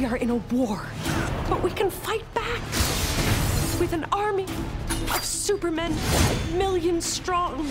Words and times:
We 0.00 0.06
are 0.06 0.16
in 0.16 0.30
a 0.30 0.36
war, 0.36 0.80
but 1.46 1.62
we 1.62 1.70
can 1.70 1.90
fight 1.90 2.24
back 2.32 2.62
with 3.78 3.92
an 3.92 4.06
army 4.12 4.46
of 5.14 5.22
supermen, 5.22 5.94
millions 6.56 7.04
strong. 7.04 7.60
I'm 7.60 7.66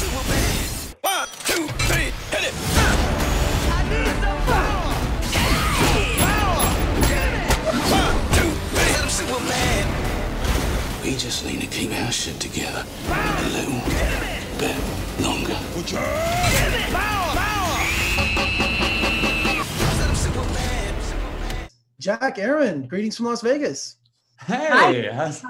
Superman. 0.00 0.96
One, 1.02 1.28
two, 1.44 1.68
three, 1.84 2.10
hit 2.32 2.44
it. 2.48 2.54
I 3.68 3.84
need 3.90 4.16
some 4.24 4.40
power. 4.48 4.94
Power. 6.24 6.64
One, 7.92 8.16
two, 8.32 8.50
three, 8.72 8.94
I'm 8.96 9.10
Superman. 9.10 9.84
We 11.04 11.10
just 11.16 11.44
need 11.44 11.60
to 11.60 11.66
keep 11.66 11.92
our 12.00 12.10
shit 12.10 12.40
together 12.40 12.86
a 13.08 13.48
little 13.50 13.82
bit 14.58 14.78
longer. 15.20 15.58
Power. 16.92 17.31
Jack, 22.02 22.36
Erin, 22.40 22.88
greetings 22.88 23.16
from 23.16 23.26
Las 23.26 23.42
Vegas. 23.42 23.98
Hey, 24.44 25.08
how's, 25.12 25.40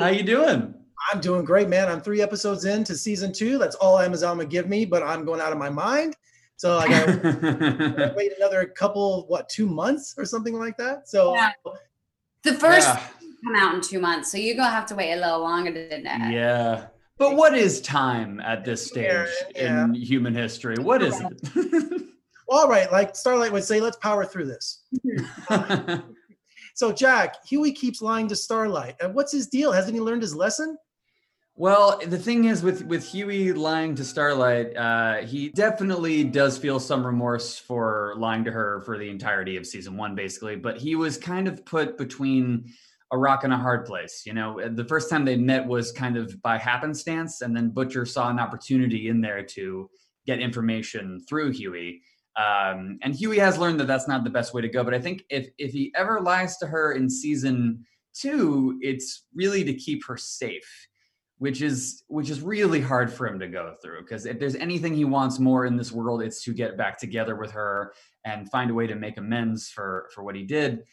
how 0.00 0.08
you 0.08 0.24
doing? 0.24 0.74
I'm 1.12 1.20
doing 1.20 1.44
great, 1.44 1.68
man. 1.68 1.88
I'm 1.88 2.00
three 2.00 2.20
episodes 2.20 2.64
into 2.64 2.96
season 2.96 3.32
two. 3.32 3.58
That's 3.58 3.76
all 3.76 4.00
Amazon 4.00 4.36
would 4.38 4.50
give 4.50 4.68
me, 4.68 4.84
but 4.84 5.04
I'm 5.04 5.24
going 5.24 5.40
out 5.40 5.52
of 5.52 5.58
my 5.58 5.70
mind. 5.70 6.16
So 6.56 6.78
I 6.78 6.88
got 6.88 7.06
to 7.06 8.12
wait 8.16 8.32
another 8.36 8.66
couple, 8.66 9.24
what, 9.28 9.48
two 9.48 9.68
months 9.68 10.16
or 10.18 10.24
something 10.24 10.58
like 10.58 10.76
that. 10.78 11.08
So 11.08 11.32
Yeah. 11.36 11.52
The 12.42 12.54
first 12.54 12.88
Yeah. 12.88 13.06
come 13.44 13.54
out 13.54 13.74
in 13.76 13.80
two 13.80 14.00
months, 14.00 14.32
so 14.32 14.36
you're 14.36 14.56
gonna 14.56 14.68
have 14.68 14.86
to 14.86 14.96
wait 14.96 15.12
a 15.12 15.16
little 15.16 15.40
longer 15.40 15.70
than 15.88 16.02
that. 16.02 16.32
yeah. 16.32 16.86
But 17.18 17.36
what 17.36 17.54
is 17.56 17.80
time 17.82 18.40
at 18.40 18.64
this 18.64 18.84
stage 18.84 19.28
Yeah, 19.54 19.84
in 19.84 19.94
human 19.94 20.34
history? 20.34 20.74
What 20.80 21.02
is 21.04 21.20
it? 21.20 22.02
all 22.50 22.68
right, 22.68 22.90
like 22.92 23.16
Starlight 23.16 23.52
would 23.52 23.64
say, 23.64 23.80
let's 23.80 23.96
power 23.96 24.24
through 24.24 24.46
this. 24.46 24.84
So 26.72 26.92
Jack, 26.92 27.44
Hughie 27.44 27.72
keeps 27.72 28.00
lying 28.00 28.26
to 28.28 28.36
Starlight. 28.36 28.94
And 29.00 29.12
what's 29.12 29.32
his 29.32 29.48
deal? 29.48 29.70
Hasn't 29.70 29.92
he 29.92 30.00
learned 30.00 30.22
his 30.22 30.34
lesson? 30.34 30.78
well, 31.60 32.00
the 32.06 32.16
thing 32.16 32.46
is 32.46 32.62
with 32.62 32.86
with 32.86 33.04
Hughie 33.04 33.52
lying 33.52 33.94
to 33.96 34.02
Starlight, 34.02 34.74
uh, 34.78 35.16
he 35.26 35.50
definitely 35.50 36.24
does 36.24 36.56
feel 36.56 36.80
some 36.80 37.04
remorse 37.04 37.58
for 37.58 38.14
lying 38.16 38.44
to 38.44 38.50
her 38.50 38.80
for 38.86 38.96
the 38.96 39.10
entirety 39.10 39.58
of 39.58 39.66
season 39.66 39.94
one, 39.94 40.14
basically. 40.14 40.56
But 40.56 40.78
he 40.78 40.94
was 40.94 41.18
kind 41.18 41.46
of 41.46 41.62
put 41.66 41.98
between 41.98 42.72
a 43.12 43.18
rock 43.18 43.44
and 43.44 43.52
a 43.52 43.58
hard 43.58 43.84
place. 43.84 44.22
You 44.24 44.32
know, 44.32 44.70
the 44.70 44.86
first 44.86 45.10
time 45.10 45.26
they 45.26 45.36
met 45.36 45.66
was 45.66 45.92
kind 45.92 46.16
of 46.16 46.40
by 46.40 46.56
happenstance, 46.56 47.42
and 47.42 47.54
then 47.54 47.68
Butcher 47.68 48.06
saw 48.06 48.30
an 48.30 48.38
opportunity 48.38 49.08
in 49.08 49.20
there 49.20 49.42
to 49.42 49.90
get 50.26 50.38
information 50.38 51.20
through 51.28 51.50
Hughie. 51.50 52.00
Um, 52.36 52.98
and 53.02 53.14
Hughie 53.14 53.38
has 53.38 53.58
learned 53.58 53.80
that 53.80 53.86
that's 53.86 54.08
not 54.08 54.24
the 54.24 54.30
best 54.30 54.54
way 54.54 54.62
to 54.62 54.68
go. 54.68 54.84
But 54.84 54.94
I 54.94 55.00
think 55.00 55.24
if 55.30 55.48
if 55.58 55.72
he 55.72 55.92
ever 55.96 56.20
lies 56.20 56.56
to 56.58 56.66
her 56.66 56.92
in 56.92 57.10
season 57.10 57.84
two, 58.14 58.78
it's 58.80 59.26
really 59.34 59.64
to 59.64 59.74
keep 59.74 60.04
her 60.06 60.16
safe, 60.16 60.88
which 61.38 61.60
is 61.60 62.04
which 62.08 62.30
is 62.30 62.40
really 62.40 62.80
hard 62.80 63.12
for 63.12 63.26
him 63.26 63.38
to 63.40 63.48
go 63.48 63.74
through. 63.82 64.02
Because 64.02 64.26
if 64.26 64.38
there's 64.38 64.56
anything 64.56 64.94
he 64.94 65.04
wants 65.04 65.38
more 65.38 65.66
in 65.66 65.76
this 65.76 65.92
world, 65.92 66.22
it's 66.22 66.42
to 66.44 66.54
get 66.54 66.76
back 66.76 66.98
together 66.98 67.36
with 67.36 67.50
her 67.52 67.92
and 68.24 68.50
find 68.50 68.70
a 68.70 68.74
way 68.74 68.86
to 68.86 68.94
make 68.94 69.18
amends 69.18 69.68
for 69.68 70.08
for 70.14 70.22
what 70.22 70.36
he 70.36 70.44
did. 70.44 70.84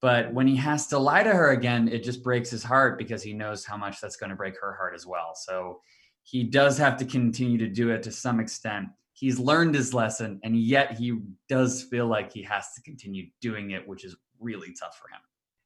But 0.00 0.32
when 0.34 0.46
he 0.46 0.56
has 0.56 0.86
to 0.88 0.98
lie 0.98 1.22
to 1.22 1.32
her 1.32 1.50
again, 1.50 1.88
it 1.88 2.04
just 2.04 2.22
breaks 2.22 2.50
his 2.50 2.62
heart 2.62 2.98
because 2.98 3.22
he 3.22 3.32
knows 3.32 3.64
how 3.64 3.76
much 3.76 4.00
that's 4.00 4.16
going 4.16 4.30
to 4.30 4.36
break 4.36 4.54
her 4.60 4.74
heart 4.74 4.94
as 4.94 5.06
well. 5.06 5.32
So 5.34 5.80
he 6.24 6.44
does 6.44 6.76
have 6.76 6.98
to 6.98 7.04
continue 7.06 7.56
to 7.58 7.68
do 7.68 7.90
it 7.90 8.02
to 8.02 8.12
some 8.12 8.38
extent. 8.38 8.88
He's 9.24 9.38
learned 9.38 9.74
his 9.74 9.94
lesson, 9.94 10.38
and 10.44 10.54
yet 10.54 10.98
he 10.98 11.18
does 11.48 11.82
feel 11.84 12.06
like 12.06 12.30
he 12.30 12.42
has 12.42 12.74
to 12.74 12.82
continue 12.82 13.28
doing 13.40 13.70
it, 13.70 13.88
which 13.88 14.04
is 14.04 14.14
really 14.38 14.74
tough 14.78 14.98
for 14.98 15.08
him. 15.08 15.20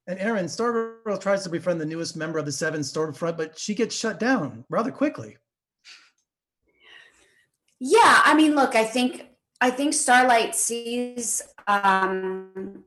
And 0.07 0.17
Erin, 0.21 0.45
Stargirl 0.45 1.21
tries 1.21 1.43
to 1.43 1.51
befriend 1.51 1.81
the 1.81 1.85
newest 1.85 2.17
member 2.17 2.39
of 2.39 2.47
the 2.47 2.53
Seven 2.53 2.83
Stormfront, 2.83 3.37
but 3.37 3.59
she 3.59 3.75
gets 3.75 3.97
shut 3.97 4.21
down 4.21 4.65
rather 4.69 4.93
quickly. 4.93 5.39
Yeah, 7.81 8.23
I 8.25 8.33
mean, 8.37 8.55
look, 8.55 8.77
I 8.77 8.85
think 8.85 9.27
I 9.61 9.71
think 9.71 9.93
Starlight 9.93 10.55
sees 10.55 11.43
um, 11.67 12.85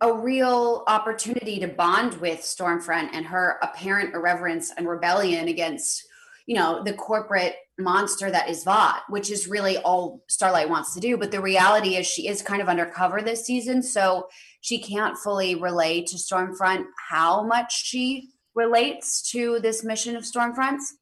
a 0.00 0.10
real 0.10 0.82
opportunity 0.86 1.58
to 1.58 1.68
bond 1.68 2.14
with 2.22 2.40
Stormfront 2.40 3.10
and 3.12 3.26
her 3.26 3.58
apparent 3.60 4.14
irreverence 4.14 4.72
and 4.78 4.88
rebellion 4.88 5.48
against, 5.48 6.07
you 6.48 6.54
know, 6.54 6.82
the 6.82 6.94
corporate 6.94 7.56
monster 7.78 8.30
that 8.30 8.48
is 8.48 8.64
Vought, 8.64 9.02
which 9.10 9.30
is 9.30 9.48
really 9.48 9.76
all 9.76 10.24
Starlight 10.28 10.70
wants 10.70 10.94
to 10.94 11.00
do. 11.00 11.18
But 11.18 11.30
the 11.30 11.42
reality 11.42 11.96
is, 11.96 12.06
she 12.06 12.26
is 12.26 12.40
kind 12.40 12.62
of 12.62 12.70
undercover 12.70 13.20
this 13.20 13.44
season, 13.44 13.82
so 13.82 14.28
she 14.62 14.78
can't 14.78 15.18
fully 15.18 15.56
relate 15.56 16.06
to 16.06 16.16
Stormfront 16.16 16.86
how 17.10 17.42
much 17.42 17.84
she 17.84 18.30
relates 18.54 19.30
to 19.30 19.60
this 19.60 19.84
mission 19.84 20.16
of 20.16 20.22
Stormfront's 20.22 20.96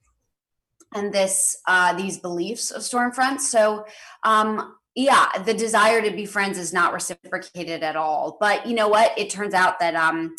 and 0.92 1.14
this 1.14 1.56
uh, 1.68 1.92
these 1.92 2.18
beliefs 2.18 2.72
of 2.72 2.82
Stormfront. 2.82 3.38
So 3.38 3.86
um, 4.24 4.74
yeah, 4.96 5.30
the 5.44 5.54
desire 5.54 6.02
to 6.02 6.10
be 6.10 6.26
friends 6.26 6.58
is 6.58 6.72
not 6.72 6.92
reciprocated 6.92 7.84
at 7.84 7.94
all. 7.94 8.36
But 8.40 8.66
you 8.66 8.74
know 8.74 8.88
what? 8.88 9.16
It 9.16 9.30
turns 9.30 9.54
out 9.54 9.78
that 9.78 9.94
um, 9.94 10.34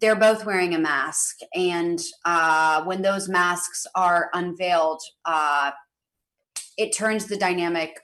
they're 0.00 0.16
both 0.16 0.44
wearing 0.44 0.74
a 0.74 0.78
mask, 0.78 1.38
and 1.54 2.00
uh, 2.24 2.84
when 2.84 3.02
those 3.02 3.28
masks 3.28 3.86
are 3.94 4.30
unveiled, 4.32 5.00
uh, 5.24 5.72
it 6.76 6.94
turns 6.94 7.26
the 7.26 7.36
dynamic 7.36 7.98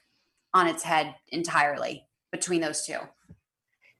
on 0.52 0.66
its 0.66 0.82
head 0.82 1.14
entirely 1.28 2.06
between 2.32 2.60
those 2.60 2.84
two. 2.84 2.98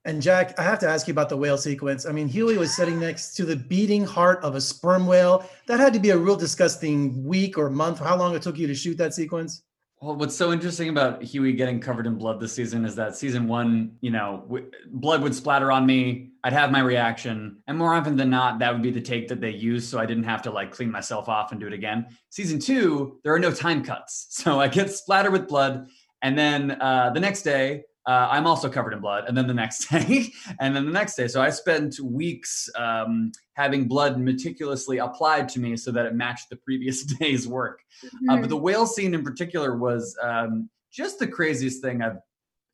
And 0.06 0.20
Jack, 0.20 0.58
I 0.58 0.62
have 0.62 0.78
to 0.80 0.88
ask 0.88 1.08
you 1.08 1.12
about 1.12 1.30
the 1.30 1.36
whale 1.36 1.56
sequence. 1.56 2.04
I 2.04 2.12
mean, 2.12 2.28
Hughie 2.28 2.58
was 2.58 2.74
sitting 2.74 3.00
next 3.00 3.34
to 3.36 3.46
the 3.46 3.56
beating 3.56 4.04
heart 4.04 4.42
of 4.44 4.54
a 4.54 4.60
sperm 4.60 5.06
whale. 5.06 5.48
That 5.66 5.80
had 5.80 5.94
to 5.94 5.98
be 5.98 6.10
a 6.10 6.18
real 6.18 6.36
disgusting 6.36 7.24
week 7.24 7.56
or 7.56 7.70
month. 7.70 8.00
How 8.00 8.16
long 8.16 8.34
it 8.34 8.42
took 8.42 8.58
you 8.58 8.66
to 8.66 8.74
shoot 8.74 8.98
that 8.98 9.14
sequence? 9.14 9.62
Well, 10.04 10.16
what's 10.16 10.36
so 10.36 10.52
interesting 10.52 10.90
about 10.90 11.22
Hughie 11.22 11.54
getting 11.54 11.80
covered 11.80 12.06
in 12.06 12.16
blood 12.16 12.38
this 12.38 12.52
season 12.52 12.84
is 12.84 12.94
that 12.96 13.16
season 13.16 13.48
one, 13.48 13.92
you 14.02 14.10
know, 14.10 14.42
w- 14.48 14.70
blood 14.90 15.22
would 15.22 15.34
splatter 15.34 15.72
on 15.72 15.86
me. 15.86 16.32
I'd 16.44 16.52
have 16.52 16.70
my 16.70 16.80
reaction, 16.80 17.62
and 17.66 17.78
more 17.78 17.94
often 17.94 18.14
than 18.14 18.28
not, 18.28 18.58
that 18.58 18.70
would 18.70 18.82
be 18.82 18.90
the 18.90 19.00
take 19.00 19.28
that 19.28 19.40
they 19.40 19.52
use, 19.52 19.88
so 19.88 19.98
I 19.98 20.04
didn't 20.04 20.24
have 20.24 20.42
to 20.42 20.50
like 20.50 20.72
clean 20.72 20.90
myself 20.90 21.30
off 21.30 21.52
and 21.52 21.60
do 21.60 21.66
it 21.66 21.72
again. 21.72 22.04
Season 22.28 22.58
two, 22.58 23.18
there 23.24 23.32
are 23.32 23.38
no 23.38 23.50
time 23.50 23.82
cuts, 23.82 24.26
so 24.28 24.60
I 24.60 24.68
get 24.68 24.90
splattered 24.90 25.32
with 25.32 25.48
blood, 25.48 25.88
and 26.20 26.38
then 26.38 26.72
uh, 26.72 27.08
the 27.14 27.20
next 27.20 27.40
day, 27.40 27.84
uh, 28.06 28.28
I'm 28.30 28.46
also 28.46 28.68
covered 28.68 28.92
in 28.92 29.00
blood, 29.00 29.24
and 29.26 29.36
then 29.36 29.46
the 29.46 29.54
next 29.54 29.88
day, 29.90 30.32
and 30.60 30.76
then 30.76 30.84
the 30.86 30.92
next 30.92 31.16
day. 31.16 31.28
So 31.28 31.40
I 31.40 31.50
spent 31.50 31.98
weeks 32.00 32.68
um, 32.76 33.32
having 33.54 33.88
blood 33.88 34.18
meticulously 34.18 34.98
applied 34.98 35.48
to 35.50 35.60
me 35.60 35.76
so 35.76 35.90
that 35.92 36.04
it 36.06 36.14
matched 36.14 36.50
the 36.50 36.56
previous 36.56 37.02
day's 37.18 37.48
work. 37.48 37.80
Uh, 38.28 38.36
but 38.36 38.48
the 38.48 38.56
whale 38.56 38.86
scene 38.86 39.14
in 39.14 39.24
particular 39.24 39.76
was 39.76 40.16
um, 40.22 40.68
just 40.92 41.18
the 41.18 41.26
craziest 41.26 41.82
thing 41.82 42.02
I've 42.02 42.18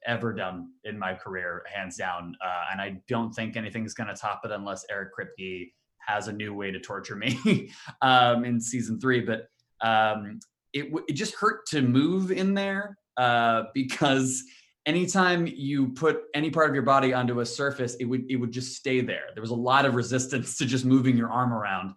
ever 0.06 0.32
done 0.32 0.70
in 0.84 0.98
my 0.98 1.14
career, 1.14 1.64
hands 1.72 1.96
down. 1.96 2.34
Uh, 2.44 2.64
and 2.72 2.80
I 2.80 3.00
don't 3.06 3.32
think 3.32 3.56
anything's 3.56 3.94
going 3.94 4.08
to 4.08 4.14
top 4.14 4.40
it 4.44 4.50
unless 4.50 4.84
Eric 4.90 5.10
Kripke 5.18 5.72
has 5.98 6.28
a 6.28 6.32
new 6.32 6.54
way 6.54 6.70
to 6.70 6.80
torture 6.80 7.16
me 7.16 7.70
um, 8.02 8.44
in 8.44 8.60
season 8.60 8.98
three. 8.98 9.20
But 9.20 9.48
um, 9.86 10.40
it, 10.72 10.92
it 11.08 11.12
just 11.12 11.34
hurt 11.34 11.66
to 11.66 11.82
move 11.82 12.32
in 12.32 12.54
there 12.54 12.96
uh, 13.16 13.64
because 13.74 14.42
anytime 14.86 15.46
you 15.46 15.88
put 15.88 16.22
any 16.34 16.50
part 16.50 16.68
of 16.68 16.74
your 16.74 16.84
body 16.84 17.12
onto 17.12 17.40
a 17.40 17.46
surface, 17.46 17.94
it 17.96 18.04
would 18.04 18.30
it 18.30 18.36
would 18.36 18.52
just 18.52 18.76
stay 18.76 19.00
there. 19.00 19.24
There 19.34 19.42
was 19.42 19.50
a 19.50 19.54
lot 19.54 19.84
of 19.84 19.94
resistance 19.94 20.56
to 20.58 20.66
just 20.66 20.84
moving 20.84 21.16
your 21.16 21.30
arm 21.30 21.52
around 21.52 21.94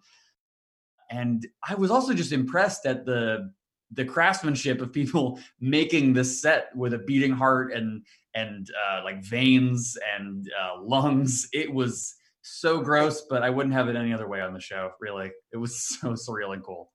and 1.10 1.46
I 1.68 1.74
was 1.74 1.90
also 1.90 2.12
just 2.14 2.32
impressed 2.32 2.86
at 2.86 3.04
the 3.04 3.52
the 3.92 4.04
craftsmanship 4.04 4.80
of 4.80 4.92
people 4.92 5.38
making 5.60 6.12
this 6.12 6.40
set 6.40 6.74
with 6.74 6.94
a 6.94 6.98
beating 6.98 7.32
heart 7.32 7.72
and 7.72 8.02
and 8.34 8.68
uh, 8.88 9.02
like 9.04 9.22
veins 9.22 9.96
and 10.18 10.50
uh, 10.60 10.82
lungs. 10.82 11.48
It 11.52 11.72
was 11.72 12.14
so 12.42 12.80
gross, 12.80 13.22
but 13.30 13.42
I 13.42 13.50
wouldn't 13.50 13.74
have 13.74 13.88
it 13.88 13.96
any 13.96 14.12
other 14.12 14.28
way 14.28 14.40
on 14.40 14.52
the 14.52 14.60
show. 14.60 14.90
Really, 15.00 15.30
it 15.52 15.56
was 15.56 15.76
so 16.00 16.12
surreal 16.12 16.52
and 16.52 16.62
cool. 16.62 16.90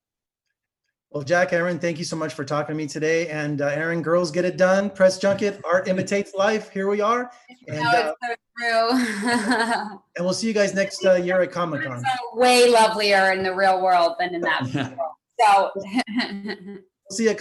Well, 1.12 1.24
Jack, 1.24 1.54
Erin, 1.54 1.80
thank 1.80 1.98
you 1.98 2.06
so 2.06 2.16
much 2.16 2.36
for 2.36 2.46
talking 2.46 2.76
to 2.76 2.78
me 2.78 2.86
today. 2.86 3.28
And 3.30 3.62
uh, 3.62 3.68
Erin, 3.68 4.04
girls, 4.04 4.30
get 4.30 4.46
it 4.46 4.58
done. 4.58 4.92
Press 4.92 5.18
junket, 5.18 5.60
art 5.66 5.88
imitates 5.88 6.36
life. 6.36 6.70
Here 6.70 6.88
we 6.88 7.02
are, 7.02 7.32
and 7.68 7.80
No, 7.80 7.90
uh, 7.90 8.14
so 8.22 8.36
true. 8.60 10.00
and 10.18 10.26
we'll 10.26 10.34
see 10.36 10.48
you 10.48 10.54
guys 10.54 10.76
next 10.76 11.04
uh, 11.04 11.16
year 11.16 11.42
at 11.42 11.52
Comic 11.52 11.84
Con. 11.84 12.04
Way 12.36 12.70
lovelier 12.70 13.32
in 13.32 13.42
the 13.42 13.54
real 13.56 13.82
world 13.82 14.18
than 14.20 14.36
in 14.36 14.42
that 14.42 14.68
Yeah. 14.74 14.90
world. 14.96 15.16
So 15.40 15.72
We'll 17.10 17.18
see 17.18 17.24
you. 17.24 17.38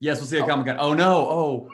Yes, 0.00 0.18
we'll 0.18 0.26
see 0.26 0.36
you 0.38 0.42
at 0.42 0.48
Comic 0.48 0.66
Con. 0.66 0.76
Oh 0.80 0.92
no! 0.92 1.28
Oh, 1.28 1.68